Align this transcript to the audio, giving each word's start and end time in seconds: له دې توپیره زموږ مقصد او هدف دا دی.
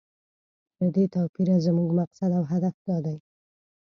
له 0.79 0.87
دې 0.95 1.05
توپیره 1.15 1.55
زموږ 1.65 1.89
مقصد 1.99 2.31
او 2.37 2.43
هدف 2.51 2.75
دا 2.89 2.97
دی. 3.05 3.17